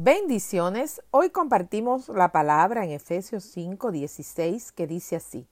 Bendiciones. 0.00 1.02
Hoy 1.10 1.30
compartimos 1.30 2.08
la 2.08 2.30
palabra 2.30 2.84
en 2.84 2.92
Efesios 2.92 3.42
5, 3.42 3.90
16 3.90 4.70
que 4.70 4.86
dice 4.86 5.16
así, 5.16 5.48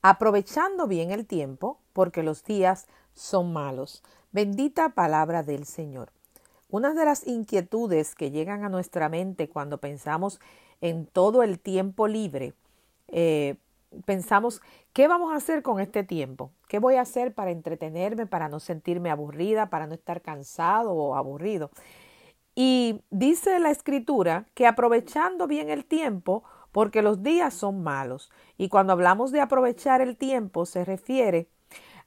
aprovechando 0.00 0.86
bien 0.86 1.10
el 1.10 1.26
tiempo 1.26 1.78
porque 1.92 2.22
los 2.22 2.42
días 2.42 2.86
son 3.12 3.52
malos. 3.52 4.02
Bendita 4.32 4.88
palabra 4.94 5.42
del 5.42 5.66
Señor. 5.66 6.12
Una 6.70 6.94
de 6.94 7.04
las 7.04 7.26
inquietudes 7.26 8.14
que 8.14 8.30
llegan 8.30 8.64
a 8.64 8.70
nuestra 8.70 9.10
mente 9.10 9.50
cuando 9.50 9.76
pensamos 9.76 10.40
en 10.80 11.04
todo 11.04 11.42
el 11.42 11.60
tiempo 11.60 12.08
libre, 12.08 12.54
eh, 13.08 13.56
pensamos, 14.06 14.62
¿qué 14.94 15.08
vamos 15.08 15.30
a 15.30 15.36
hacer 15.36 15.62
con 15.62 15.78
este 15.78 16.04
tiempo? 16.04 16.52
¿Qué 16.68 16.78
voy 16.78 16.94
a 16.94 17.02
hacer 17.02 17.34
para 17.34 17.50
entretenerme, 17.50 18.24
para 18.24 18.48
no 18.48 18.60
sentirme 18.60 19.10
aburrida, 19.10 19.68
para 19.68 19.86
no 19.86 19.92
estar 19.92 20.22
cansado 20.22 20.94
o 20.94 21.16
aburrido? 21.16 21.70
Y 22.54 23.02
dice 23.10 23.58
la 23.58 23.70
escritura 23.70 24.46
que 24.54 24.66
aprovechando 24.66 25.46
bien 25.46 25.70
el 25.70 25.84
tiempo, 25.84 26.42
porque 26.72 27.02
los 27.02 27.22
días 27.22 27.54
son 27.54 27.82
malos. 27.82 28.30
Y 28.58 28.68
cuando 28.68 28.92
hablamos 28.92 29.32
de 29.32 29.40
aprovechar 29.40 30.00
el 30.00 30.16
tiempo, 30.16 30.66
se 30.66 30.84
refiere 30.84 31.48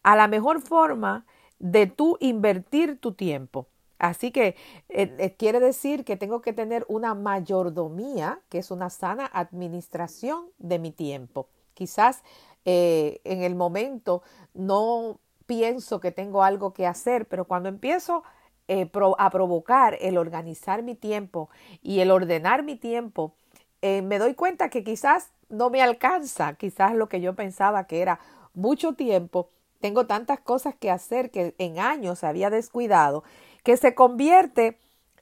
a 0.04 0.16
la 0.16 0.28
mejor 0.28 0.62
forma 0.62 1.26
de 1.60 1.88
tú 1.88 2.18
invertir 2.20 3.00
tu 3.00 3.14
tiempo. 3.14 3.68
Así 4.00 4.32
que 4.32 4.58
eh, 4.90 5.16
eh, 5.18 5.36
quiere 5.38 5.62
decir 5.62 6.04
que 6.04 6.18
tengo 6.18 6.42
que 6.42 6.52
tener 6.52 6.86
una 6.90 7.14
mayordomía, 7.14 8.42
que 8.50 8.58
es 8.58 8.70
una 8.70 8.90
sana 8.90 9.30
administración 9.32 10.48
de 10.58 10.78
mi 10.78 10.92
tiempo. 10.92 11.48
Quizás 11.74 12.22
eh, 12.66 13.22
en 13.24 13.44
el 13.44 13.56
momento 13.56 14.22
no 14.54 15.20
pienso 15.46 16.02
que 16.02 16.12
tengo 16.12 16.44
algo 16.44 16.74
que 16.74 16.86
hacer, 16.86 17.28
pero 17.28 17.46
cuando 17.46 17.70
empiezo 17.70 18.24
eh, 18.68 18.90
a 19.18 19.30
provocar 19.30 19.98
el 20.02 20.18
organizar 20.18 20.84
mi 20.84 20.96
tiempo 20.96 21.50
y 21.82 22.00
el 22.00 22.12
ordenar 22.12 22.64
mi 22.64 22.76
tiempo, 22.76 23.34
eh, 23.82 24.02
me 24.02 24.20
doy 24.20 24.34
cuenta 24.34 24.70
que 24.70 24.84
quizás 24.84 25.32
no 25.50 25.70
me 25.70 25.82
alcanza, 25.82 26.54
quizás 26.54 26.96
lo 26.96 27.10
que 27.10 27.22
yo 27.22 27.36
pensaba 27.36 27.86
que 27.86 28.02
era 28.02 28.20
mucho 28.54 28.94
tiempo, 28.94 29.50
tengo 29.82 30.06
tantas 30.06 30.40
cosas 30.40 30.76
que 30.76 30.90
hacer 30.90 31.30
que 31.30 31.56
en 31.58 31.80
años 31.80 32.24
había 32.24 32.50
descuidado, 32.50 33.24
que 33.64 33.76
se 33.76 33.94
convierte 33.96 34.78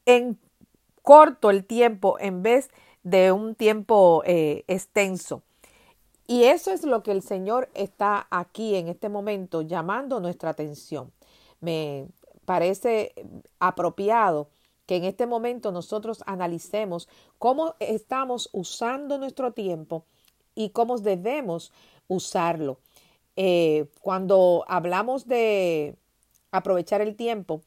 en 0.05 0.38
corto 1.02 1.50
el 1.50 1.66
tiempo 1.66 2.17
en 2.20 2.44
vez 2.44 2.70
de 3.03 3.31
un 3.31 3.55
tiempo 3.55 4.22
eh, 4.26 4.64
extenso. 4.67 5.42
Y 6.28 6.44
eso 6.44 6.72
es 6.72 6.83
lo 6.83 7.03
que 7.03 7.11
el 7.11 7.23
Señor 7.23 7.70
está 7.73 8.28
aquí 8.30 8.76
en 8.76 8.88
este 8.88 9.09
momento 9.09 9.64
llamando 9.64 10.20
nuestra 10.20 10.52
atención. 10.52 11.11
Me 11.59 12.08
parece 12.52 13.13
apropiado 13.59 14.49
que 14.85 14.97
en 14.97 15.05
este 15.05 15.25
momento 15.25 15.71
nosotros 15.71 16.21
analicemos 16.25 17.08
cómo 17.38 17.75
estamos 17.80 18.49
usando 18.52 19.17
nuestro 19.17 19.53
tiempo 19.53 20.03
y 20.53 20.71
cómo 20.71 20.97
debemos 20.97 21.71
usarlo. 22.09 22.81
Eh, 23.38 23.85
cuando 24.02 24.66
hablamos 24.67 25.27
de 25.27 25.95
aprovechar 26.52 26.99
el 26.99 27.16
tiempo, 27.16 27.61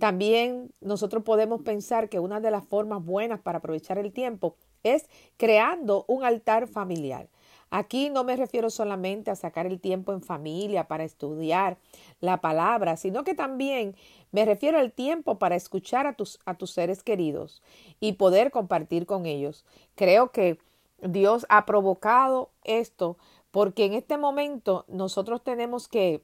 también 0.00 0.72
nosotros 0.80 1.22
podemos 1.22 1.62
pensar 1.62 2.08
que 2.08 2.18
una 2.18 2.40
de 2.40 2.50
las 2.50 2.64
formas 2.64 3.04
buenas 3.04 3.40
para 3.40 3.58
aprovechar 3.58 3.98
el 3.98 4.12
tiempo 4.12 4.56
es 4.82 5.08
creando 5.36 6.04
un 6.08 6.24
altar 6.24 6.66
familiar. 6.66 7.28
Aquí 7.76 8.08
no 8.08 8.22
me 8.22 8.36
refiero 8.36 8.70
solamente 8.70 9.32
a 9.32 9.34
sacar 9.34 9.66
el 9.66 9.80
tiempo 9.80 10.12
en 10.12 10.22
familia 10.22 10.86
para 10.86 11.02
estudiar 11.02 11.76
la 12.20 12.40
palabra, 12.40 12.96
sino 12.96 13.24
que 13.24 13.34
también 13.34 13.96
me 14.30 14.44
refiero 14.44 14.78
al 14.78 14.92
tiempo 14.92 15.40
para 15.40 15.56
escuchar 15.56 16.06
a 16.06 16.12
tus, 16.12 16.38
a 16.44 16.54
tus 16.54 16.70
seres 16.70 17.02
queridos 17.02 17.64
y 17.98 18.12
poder 18.12 18.52
compartir 18.52 19.06
con 19.06 19.26
ellos. 19.26 19.64
Creo 19.96 20.30
que 20.30 20.60
Dios 21.02 21.46
ha 21.48 21.66
provocado 21.66 22.52
esto 22.62 23.18
porque 23.50 23.86
en 23.86 23.94
este 23.94 24.18
momento 24.18 24.84
nosotros 24.86 25.42
tenemos 25.42 25.88
que 25.88 26.22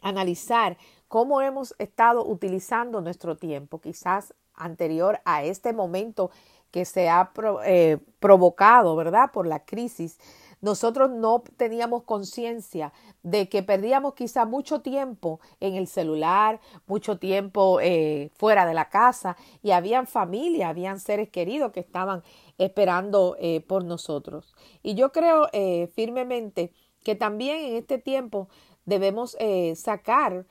analizar 0.00 0.78
cómo 1.06 1.42
hemos 1.42 1.74
estado 1.76 2.26
utilizando 2.26 3.02
nuestro 3.02 3.36
tiempo, 3.36 3.78
quizás 3.78 4.32
anterior 4.54 5.20
a 5.26 5.44
este 5.44 5.74
momento 5.74 6.30
que 6.70 6.84
se 6.84 7.08
ha 7.08 7.30
eh, 7.64 7.98
provocado, 8.18 8.96
¿verdad?, 8.96 9.30
por 9.32 9.46
la 9.46 9.64
crisis 9.64 10.18
nosotros 10.60 11.10
no 11.10 11.42
teníamos 11.56 12.04
conciencia 12.04 12.92
de 13.22 13.48
que 13.48 13.62
perdíamos 13.62 14.14
quizá 14.14 14.46
mucho 14.46 14.80
tiempo 14.80 15.40
en 15.60 15.74
el 15.74 15.86
celular, 15.86 16.60
mucho 16.86 17.18
tiempo 17.18 17.80
eh, 17.80 18.30
fuera 18.34 18.66
de 18.66 18.74
la 18.74 18.88
casa 18.88 19.36
y 19.62 19.72
habían 19.72 20.06
familia, 20.06 20.68
habían 20.68 20.98
seres 20.98 21.28
queridos 21.28 21.72
que 21.72 21.80
estaban 21.80 22.22
esperando 22.58 23.36
eh, 23.38 23.60
por 23.60 23.84
nosotros. 23.84 24.54
Y 24.82 24.94
yo 24.94 25.12
creo 25.12 25.48
eh, 25.52 25.88
firmemente 25.94 26.72
que 27.04 27.14
también 27.14 27.58
en 27.64 27.76
este 27.76 27.98
tiempo 27.98 28.48
debemos 28.84 29.36
sacar 29.74 30.46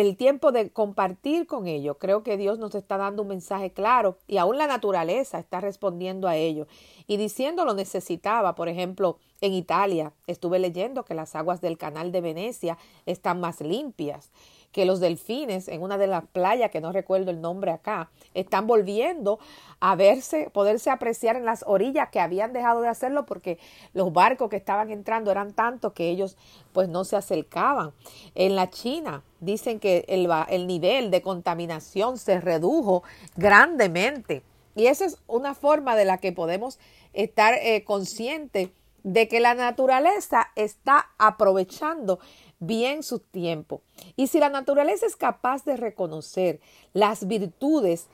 el 0.00 0.18
tiempo 0.18 0.52
de 0.52 0.68
compartir 0.68 1.46
con 1.46 1.66
ellos. 1.66 1.96
Creo 1.98 2.22
que 2.22 2.36
Dios 2.36 2.58
nos 2.58 2.74
está 2.74 2.98
dando 2.98 3.22
un 3.22 3.28
mensaje 3.28 3.72
claro 3.72 4.18
y 4.26 4.36
aún 4.36 4.58
la 4.58 4.66
naturaleza 4.66 5.38
está 5.38 5.58
respondiendo 5.58 6.28
a 6.28 6.36
ello 6.36 6.66
y 7.06 7.16
diciendo 7.16 7.64
lo 7.64 7.72
necesitaba. 7.72 8.54
Por 8.54 8.68
ejemplo, 8.68 9.16
en 9.40 9.54
Italia 9.54 10.12
estuve 10.26 10.58
leyendo 10.58 11.06
que 11.06 11.14
las 11.14 11.34
aguas 11.34 11.62
del 11.62 11.78
canal 11.78 12.12
de 12.12 12.20
Venecia 12.20 12.76
están 13.06 13.40
más 13.40 13.62
limpias 13.62 14.30
que 14.76 14.84
los 14.84 15.00
delfines 15.00 15.68
en 15.68 15.80
una 15.80 15.96
de 15.96 16.06
las 16.06 16.26
playas, 16.26 16.70
que 16.70 16.82
no 16.82 16.92
recuerdo 16.92 17.30
el 17.30 17.40
nombre 17.40 17.70
acá, 17.70 18.10
están 18.34 18.66
volviendo 18.66 19.38
a 19.80 19.96
verse, 19.96 20.50
poderse 20.52 20.90
apreciar 20.90 21.34
en 21.34 21.46
las 21.46 21.64
orillas 21.66 22.10
que 22.10 22.20
habían 22.20 22.52
dejado 22.52 22.82
de 22.82 22.88
hacerlo 22.88 23.24
porque 23.24 23.58
los 23.94 24.12
barcos 24.12 24.50
que 24.50 24.56
estaban 24.56 24.90
entrando 24.90 25.30
eran 25.30 25.54
tantos 25.54 25.94
que 25.94 26.10
ellos 26.10 26.36
pues 26.74 26.90
no 26.90 27.04
se 27.04 27.16
acercaban. 27.16 27.92
En 28.34 28.54
la 28.54 28.68
China 28.68 29.22
dicen 29.40 29.80
que 29.80 30.04
el, 30.08 30.28
el 30.50 30.66
nivel 30.66 31.10
de 31.10 31.22
contaminación 31.22 32.18
se 32.18 32.38
redujo 32.38 33.02
grandemente. 33.34 34.42
Y 34.74 34.88
esa 34.88 35.06
es 35.06 35.16
una 35.26 35.54
forma 35.54 35.96
de 35.96 36.04
la 36.04 36.18
que 36.18 36.32
podemos 36.32 36.78
estar 37.14 37.54
eh, 37.54 37.82
conscientes 37.84 38.68
de 39.06 39.28
que 39.28 39.38
la 39.38 39.54
naturaleza 39.54 40.48
está 40.56 41.10
aprovechando 41.16 42.18
bien 42.58 43.02
su 43.02 43.18
tiempo. 43.18 43.82
Y 44.16 44.28
si 44.28 44.40
la 44.40 44.48
naturaleza 44.48 45.06
es 45.06 45.16
capaz 45.16 45.64
de 45.64 45.76
reconocer 45.76 46.60
las 46.92 47.26
virtudes 47.26 48.08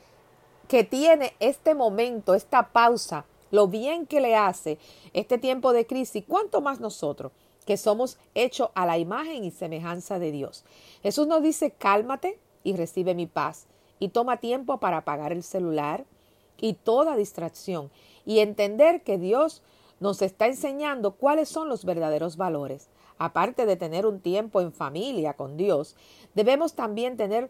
que 0.67 0.83
tiene 0.83 1.33
este 1.39 1.75
momento, 1.75 2.33
esta 2.33 2.71
pausa, 2.71 3.25
lo 3.51 3.67
bien 3.67 4.07
que 4.07 4.21
le 4.21 4.35
hace 4.35 4.79
este 5.13 5.37
tiempo 5.37 5.73
de 5.73 5.85
crisis, 5.85 6.23
¿cuánto 6.27 6.61
más 6.61 6.79
nosotros 6.79 7.31
que 7.65 7.77
somos 7.77 8.17
hechos 8.33 8.69
a 8.73 8.85
la 8.85 8.97
imagen 8.97 9.43
y 9.43 9.51
semejanza 9.51 10.19
de 10.19 10.31
Dios? 10.31 10.65
Jesús 11.03 11.27
nos 11.27 11.43
dice, 11.43 11.71
cálmate 11.71 12.39
y 12.63 12.75
recibe 12.75 13.13
mi 13.13 13.27
paz 13.27 13.67
y 13.99 14.09
toma 14.09 14.37
tiempo 14.37 14.79
para 14.79 14.97
apagar 14.97 15.31
el 15.31 15.43
celular 15.43 16.05
y 16.57 16.73
toda 16.73 17.15
distracción 17.15 17.91
y 18.25 18.39
entender 18.39 19.03
que 19.03 19.17
Dios 19.17 19.61
nos 19.99 20.21
está 20.21 20.47
enseñando 20.47 21.11
cuáles 21.11 21.49
son 21.49 21.69
los 21.69 21.85
verdaderos 21.85 22.37
valores 22.37 22.89
aparte 23.23 23.65
de 23.65 23.77
tener 23.77 24.05
un 24.05 24.19
tiempo 24.19 24.59
en 24.59 24.73
familia 24.73 25.33
con 25.33 25.55
Dios, 25.55 25.95
debemos 26.33 26.73
también 26.73 27.15
tener 27.15 27.49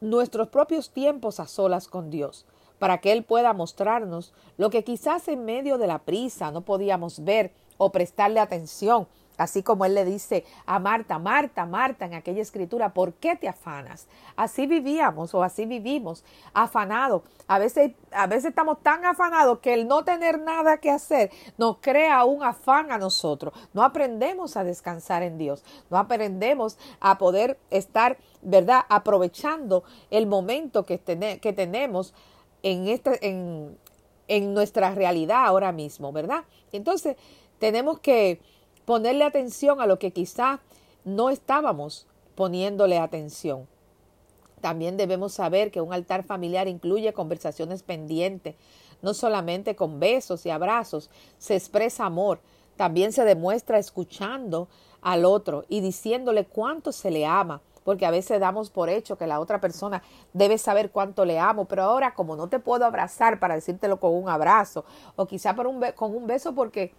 nuestros 0.00 0.48
propios 0.48 0.90
tiempos 0.90 1.40
a 1.40 1.48
solas 1.48 1.88
con 1.88 2.10
Dios, 2.10 2.46
para 2.78 2.98
que 2.98 3.10
Él 3.10 3.24
pueda 3.24 3.52
mostrarnos 3.52 4.32
lo 4.56 4.70
que 4.70 4.84
quizás 4.84 5.26
en 5.26 5.44
medio 5.44 5.78
de 5.78 5.88
la 5.88 5.98
prisa 5.98 6.52
no 6.52 6.60
podíamos 6.60 7.24
ver 7.24 7.52
o 7.76 7.90
prestarle 7.90 8.38
atención, 8.38 9.08
Así 9.38 9.62
como 9.62 9.84
él 9.84 9.94
le 9.94 10.04
dice 10.04 10.44
a 10.66 10.80
Marta, 10.80 11.18
Marta, 11.20 11.64
Marta 11.64 12.04
en 12.04 12.14
aquella 12.14 12.42
escritura, 12.42 12.92
¿por 12.92 13.14
qué 13.14 13.36
te 13.36 13.48
afanas? 13.48 14.08
Así 14.36 14.66
vivíamos 14.66 15.32
o 15.32 15.44
así 15.44 15.64
vivimos, 15.64 16.24
afanados. 16.52 17.22
A 17.46 17.60
veces, 17.60 17.92
a 18.10 18.26
veces 18.26 18.46
estamos 18.46 18.82
tan 18.82 19.04
afanados 19.04 19.60
que 19.60 19.74
el 19.74 19.86
no 19.86 20.04
tener 20.04 20.40
nada 20.40 20.78
que 20.78 20.90
hacer 20.90 21.30
nos 21.56 21.76
crea 21.78 22.24
un 22.24 22.42
afán 22.42 22.90
a 22.90 22.98
nosotros. 22.98 23.54
No 23.72 23.84
aprendemos 23.84 24.56
a 24.56 24.64
descansar 24.64 25.22
en 25.22 25.38
Dios, 25.38 25.64
no 25.88 25.98
aprendemos 25.98 26.76
a 26.98 27.16
poder 27.16 27.58
estar, 27.70 28.18
¿verdad?, 28.42 28.80
aprovechando 28.88 29.84
el 30.10 30.26
momento 30.26 30.84
que, 30.84 30.98
tenemos 30.98 32.12
en, 32.64 32.88
este, 32.88 33.24
en, 33.24 33.78
en 34.26 34.52
nuestra 34.52 34.90
realidad 34.96 35.46
ahora 35.46 35.70
mismo, 35.70 36.12
¿verdad? 36.12 36.42
Entonces, 36.72 37.16
tenemos 37.60 38.00
que 38.00 38.40
ponerle 38.88 39.24
atención 39.24 39.82
a 39.82 39.86
lo 39.86 39.98
que 39.98 40.12
quizá 40.12 40.60
no 41.04 41.28
estábamos 41.28 42.06
poniéndole 42.34 42.98
atención. 42.98 43.68
También 44.62 44.96
debemos 44.96 45.34
saber 45.34 45.70
que 45.70 45.82
un 45.82 45.92
altar 45.92 46.24
familiar 46.24 46.68
incluye 46.68 47.12
conversaciones 47.12 47.82
pendientes, 47.82 48.54
no 49.02 49.12
solamente 49.12 49.76
con 49.76 50.00
besos 50.00 50.46
y 50.46 50.50
abrazos, 50.50 51.10
se 51.36 51.54
expresa 51.54 52.06
amor, 52.06 52.40
también 52.78 53.12
se 53.12 53.26
demuestra 53.26 53.78
escuchando 53.78 54.68
al 55.02 55.26
otro 55.26 55.66
y 55.68 55.82
diciéndole 55.82 56.46
cuánto 56.46 56.90
se 56.90 57.10
le 57.10 57.26
ama, 57.26 57.60
porque 57.84 58.06
a 58.06 58.10
veces 58.10 58.40
damos 58.40 58.70
por 58.70 58.88
hecho 58.88 59.18
que 59.18 59.26
la 59.26 59.38
otra 59.38 59.60
persona 59.60 60.02
debe 60.32 60.56
saber 60.56 60.90
cuánto 60.90 61.26
le 61.26 61.38
amo, 61.38 61.66
pero 61.66 61.82
ahora 61.82 62.14
como 62.14 62.36
no 62.36 62.48
te 62.48 62.58
puedo 62.58 62.86
abrazar 62.86 63.38
para 63.38 63.54
decírtelo 63.54 64.00
con 64.00 64.14
un 64.14 64.30
abrazo, 64.30 64.86
o 65.14 65.26
quizá 65.26 65.54
por 65.54 65.66
un 65.66 65.78
con 65.94 66.16
un 66.16 66.26
beso 66.26 66.54
porque 66.54 66.94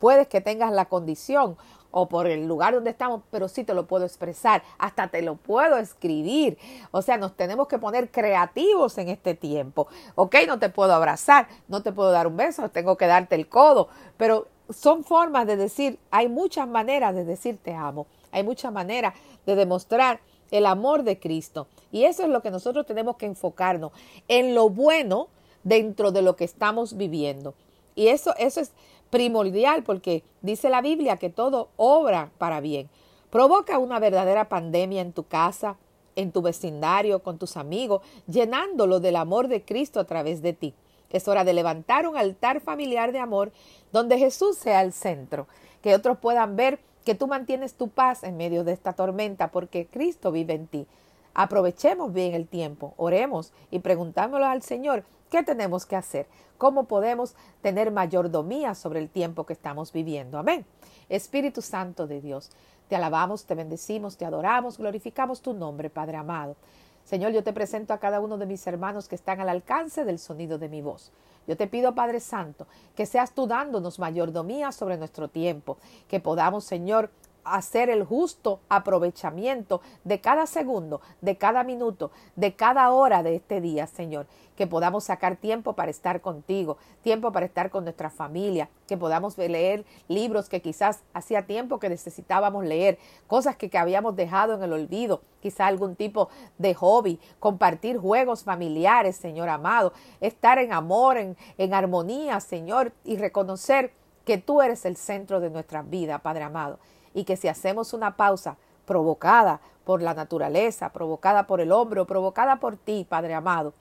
puedes 0.00 0.26
que 0.26 0.40
tengas 0.40 0.72
la 0.72 0.86
condición 0.86 1.56
o 1.92 2.08
por 2.08 2.26
el 2.26 2.46
lugar 2.46 2.74
donde 2.74 2.90
estamos, 2.90 3.22
pero 3.30 3.48
sí 3.48 3.64
te 3.64 3.74
lo 3.74 3.86
puedo 3.86 4.04
expresar, 4.04 4.62
hasta 4.78 5.08
te 5.08 5.22
lo 5.22 5.36
puedo 5.36 5.76
escribir. 5.76 6.58
O 6.90 7.02
sea, 7.02 7.16
nos 7.16 7.36
tenemos 7.36 7.68
que 7.68 7.78
poner 7.78 8.10
creativos 8.10 8.98
en 8.98 9.08
este 9.08 9.34
tiempo. 9.34 9.88
Ok, 10.14 10.36
no 10.46 10.58
te 10.58 10.70
puedo 10.70 10.94
abrazar, 10.94 11.48
no 11.68 11.82
te 11.82 11.92
puedo 11.92 12.10
dar 12.10 12.26
un 12.26 12.36
beso, 12.36 12.68
tengo 12.70 12.96
que 12.96 13.06
darte 13.06 13.34
el 13.34 13.48
codo, 13.48 13.88
pero 14.16 14.48
son 14.70 15.04
formas 15.04 15.46
de 15.46 15.56
decir, 15.56 15.98
hay 16.10 16.28
muchas 16.28 16.68
maneras 16.68 17.14
de 17.14 17.24
decir 17.24 17.58
te 17.62 17.74
amo, 17.74 18.06
hay 18.30 18.44
muchas 18.44 18.72
maneras 18.72 19.14
de 19.44 19.56
demostrar 19.56 20.20
el 20.50 20.66
amor 20.66 21.02
de 21.02 21.18
Cristo. 21.18 21.66
Y 21.92 22.04
eso 22.04 22.22
es 22.22 22.28
lo 22.28 22.40
que 22.40 22.50
nosotros 22.50 22.86
tenemos 22.86 23.16
que 23.16 23.26
enfocarnos 23.26 23.92
en 24.28 24.54
lo 24.54 24.68
bueno 24.68 25.28
dentro 25.64 26.12
de 26.12 26.22
lo 26.22 26.36
que 26.36 26.44
estamos 26.44 26.96
viviendo. 26.96 27.54
Y 27.94 28.08
eso, 28.08 28.34
eso 28.38 28.60
es 28.60 28.72
primordial 29.10 29.82
porque 29.82 30.22
dice 30.40 30.70
la 30.70 30.80
Biblia 30.80 31.16
que 31.16 31.30
todo 31.30 31.68
obra 31.76 32.30
para 32.38 32.60
bien. 32.60 32.88
Provoca 33.30 33.78
una 33.78 33.98
verdadera 33.98 34.48
pandemia 34.48 35.02
en 35.02 35.12
tu 35.12 35.24
casa, 35.24 35.76
en 36.16 36.32
tu 36.32 36.42
vecindario, 36.42 37.22
con 37.22 37.38
tus 37.38 37.56
amigos, 37.56 38.02
llenándolo 38.26 39.00
del 39.00 39.16
amor 39.16 39.48
de 39.48 39.62
Cristo 39.62 40.00
a 40.00 40.04
través 40.04 40.42
de 40.42 40.52
ti. 40.52 40.74
Es 41.10 41.28
hora 41.28 41.44
de 41.44 41.52
levantar 41.52 42.06
un 42.06 42.16
altar 42.16 42.60
familiar 42.60 43.12
de 43.12 43.18
amor 43.18 43.52
donde 43.92 44.18
Jesús 44.18 44.56
sea 44.56 44.82
el 44.82 44.92
centro, 44.92 45.46
que 45.82 45.94
otros 45.94 46.18
puedan 46.18 46.56
ver 46.56 46.80
que 47.04 47.14
tú 47.14 47.26
mantienes 47.26 47.74
tu 47.74 47.88
paz 47.88 48.22
en 48.22 48.36
medio 48.36 48.64
de 48.64 48.72
esta 48.72 48.92
tormenta 48.92 49.50
porque 49.50 49.86
Cristo 49.86 50.30
vive 50.30 50.54
en 50.54 50.66
ti. 50.66 50.86
Aprovechemos 51.34 52.12
bien 52.12 52.34
el 52.34 52.46
tiempo, 52.48 52.94
oremos 52.96 53.52
y 53.70 53.78
preguntámoslo 53.78 54.46
al 54.46 54.62
Señor 54.62 55.04
qué 55.30 55.42
tenemos 55.42 55.86
que 55.86 55.96
hacer, 55.96 56.26
cómo 56.58 56.84
podemos 56.84 57.34
tener 57.62 57.90
mayordomía 57.90 58.74
sobre 58.74 58.98
el 58.98 59.08
tiempo 59.08 59.46
que 59.46 59.52
estamos 59.52 59.92
viviendo. 59.92 60.38
Amén. 60.38 60.66
Espíritu 61.08 61.62
Santo 61.62 62.06
de 62.06 62.20
Dios, 62.20 62.50
te 62.88 62.96
alabamos, 62.96 63.44
te 63.44 63.54
bendecimos, 63.54 64.16
te 64.16 64.24
adoramos, 64.24 64.78
glorificamos 64.78 65.40
tu 65.40 65.54
nombre, 65.54 65.90
Padre 65.90 66.16
amado. 66.16 66.56
Señor, 67.04 67.32
yo 67.32 67.42
te 67.42 67.52
presento 67.52 67.92
a 67.92 67.98
cada 67.98 68.20
uno 68.20 68.38
de 68.38 68.46
mis 68.46 68.66
hermanos 68.66 69.08
que 69.08 69.14
están 69.14 69.40
al 69.40 69.48
alcance 69.48 70.04
del 70.04 70.18
sonido 70.18 70.58
de 70.58 70.68
mi 70.68 70.82
voz. 70.82 71.12
Yo 71.46 71.56
te 71.56 71.66
pido, 71.66 71.94
Padre 71.94 72.20
Santo, 72.20 72.66
que 72.94 73.06
seas 73.06 73.32
tú 73.32 73.46
dándonos 73.46 73.98
mayordomía 73.98 74.70
sobre 74.70 74.96
nuestro 74.96 75.28
tiempo, 75.28 75.78
que 76.06 76.20
podamos, 76.20 76.64
Señor, 76.64 77.10
hacer 77.44 77.90
el 77.90 78.04
justo 78.04 78.60
aprovechamiento 78.68 79.80
de 80.04 80.20
cada 80.20 80.46
segundo, 80.46 81.00
de 81.20 81.36
cada 81.36 81.64
minuto, 81.64 82.10
de 82.36 82.54
cada 82.54 82.90
hora 82.90 83.22
de 83.22 83.36
este 83.36 83.60
día, 83.60 83.86
Señor. 83.86 84.26
Que 84.56 84.66
podamos 84.66 85.04
sacar 85.04 85.36
tiempo 85.36 85.72
para 85.72 85.90
estar 85.90 86.20
contigo, 86.20 86.76
tiempo 87.02 87.32
para 87.32 87.46
estar 87.46 87.70
con 87.70 87.84
nuestra 87.84 88.10
familia, 88.10 88.68
que 88.86 88.96
podamos 88.96 89.38
leer 89.38 89.84
libros 90.08 90.48
que 90.48 90.60
quizás 90.60 91.02
hacía 91.14 91.46
tiempo 91.46 91.78
que 91.78 91.88
necesitábamos 91.88 92.64
leer, 92.64 92.98
cosas 93.26 93.56
que, 93.56 93.70
que 93.70 93.78
habíamos 93.78 94.16
dejado 94.16 94.54
en 94.54 94.62
el 94.62 94.72
olvido, 94.72 95.22
quizás 95.40 95.68
algún 95.68 95.96
tipo 95.96 96.28
de 96.58 96.74
hobby, 96.74 97.18
compartir 97.38 97.96
juegos 97.96 98.44
familiares, 98.44 99.16
Señor 99.16 99.48
amado, 99.48 99.92
estar 100.20 100.58
en 100.58 100.72
amor, 100.72 101.16
en, 101.16 101.36
en 101.56 101.72
armonía, 101.72 102.38
Señor, 102.40 102.92
y 103.04 103.16
reconocer 103.16 103.92
que 104.24 104.36
tú 104.36 104.60
eres 104.60 104.84
el 104.84 104.96
centro 104.96 105.40
de 105.40 105.50
nuestra 105.50 105.82
vida, 105.82 106.18
Padre 106.18 106.44
amado 106.44 106.78
y 107.14 107.24
que 107.24 107.36
si 107.36 107.48
hacemos 107.48 107.92
una 107.92 108.16
pausa 108.16 108.56
provocada 108.84 109.60
por 109.84 110.02
la 110.02 110.14
naturaleza, 110.14 110.92
provocada 110.92 111.46
por 111.46 111.60
el 111.60 111.72
hombre 111.72 112.04
provocada 112.04 112.56
por 112.56 112.76
ti, 112.76 113.06
Padre 113.08 113.34
amado, 113.34 113.72